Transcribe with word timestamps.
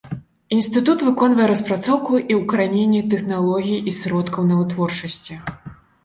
Інстытут 0.55 1.03
выконвае 1.07 1.47
распрацоўку 1.51 2.11
і 2.35 2.37
ўкараненне 2.39 3.01
тэхналогій 3.11 3.77
і 3.91 3.93
сродкаў 3.99 4.47
на 4.53 4.57
вытворчасці. 4.63 5.37